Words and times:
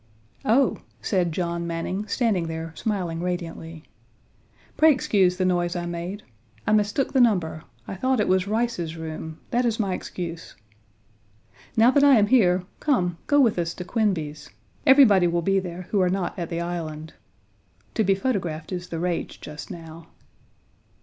"Oh!" 0.45 0.79
said 0.99 1.31
John 1.31 1.67
Manning, 1.67 1.97
Page 2.05 2.07
28 2.07 2.11
standing 2.11 2.47
there, 2.47 2.73
smiling 2.75 3.21
radiantly; 3.21 3.83
"pray 4.75 4.91
excuse 4.91 5.37
the 5.37 5.45
noise 5.45 5.75
I 5.75 5.85
made. 5.85 6.23
I 6.65 6.71
mistook 6.73 7.13
the 7.13 7.21
number; 7.21 7.65
I 7.87 7.93
thought 7.93 8.19
it 8.19 8.27
was 8.27 8.47
Rice's 8.47 8.97
room; 8.97 9.37
that 9.51 9.63
is 9.63 9.79
my 9.79 9.93
excuse. 9.93 10.55
Now 11.77 11.91
that 11.91 12.03
I 12.03 12.17
am 12.17 12.25
here, 12.25 12.63
come, 12.79 13.19
go 13.27 13.39
with 13.39 13.59
us 13.59 13.75
to 13.75 13.83
Quinby's. 13.85 14.49
Everybody 14.87 15.27
will 15.27 15.43
be 15.43 15.59
there 15.59 15.83
who 15.91 16.01
are 16.01 16.09
not 16.09 16.33
at 16.39 16.49
the 16.49 16.61
Island. 16.61 17.13
To 17.93 18.03
be 18.03 18.15
photographed 18.15 18.71
is 18.71 18.87
the 18.87 18.97
rage 18.97 19.39
just 19.39 19.69
now. 19.69 20.07